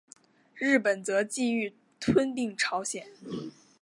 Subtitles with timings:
[0.55, 3.05] 日本则觊觎吞并朝鲜。